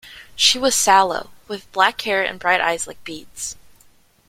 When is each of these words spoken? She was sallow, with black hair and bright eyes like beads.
She 0.35 0.57
was 0.57 0.73
sallow, 0.73 1.29
with 1.47 1.71
black 1.73 2.01
hair 2.01 2.23
and 2.23 2.39
bright 2.39 2.59
eyes 2.59 2.87
like 2.87 3.03
beads. 3.03 3.55